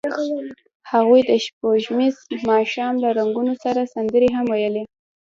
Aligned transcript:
هغوی 0.91 1.21
د 1.29 1.31
سپوږمیز 1.45 2.15
ماښام 2.49 2.93
له 3.03 3.09
رنګونو 3.17 3.53
سره 3.63 3.81
سندرې 3.93 4.29
هم 4.37 4.45
ویلې. 4.53 4.83